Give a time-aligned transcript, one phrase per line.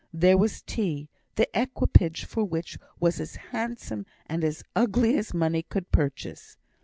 [0.11, 5.61] There was tea, the equipage for which was as handsome and as ugly as money
[5.61, 6.57] could purchase.